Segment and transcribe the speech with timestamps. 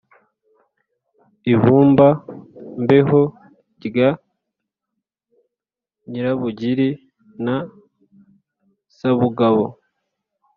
[1.53, 3.21] i bumba-mbeho
[3.85, 4.09] rya
[6.09, 6.89] nyirabugiri
[7.45, 7.55] na
[8.97, 9.65] sabugabo,